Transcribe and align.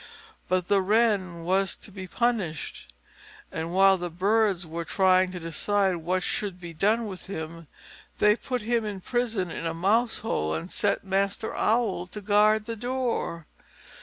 But 0.49 0.67
the 0.67 0.81
Wren 0.81 1.43
was 1.43 1.75
to 1.75 1.91
be 1.91 2.07
punished. 2.07 2.91
And 3.51 3.71
while 3.71 3.99
the 3.99 4.09
birds 4.09 4.65
were 4.65 4.83
trying 4.83 5.29
to 5.31 5.39
decide 5.39 5.97
what 5.97 6.23
should 6.23 6.59
be 6.59 6.73
done 6.73 7.05
with 7.05 7.27
him, 7.27 7.67
they 8.17 8.35
put 8.35 8.63
him 8.63 8.83
in 8.83 9.01
prison 9.01 9.51
in 9.51 9.67
a 9.67 9.75
mouse 9.75 10.21
hole 10.21 10.55
and 10.55 10.71
set 10.71 11.03
Master 11.03 11.55
Owl 11.55 12.07
to 12.07 12.19
guard 12.19 12.65
the 12.65 12.75
door. 12.75 13.45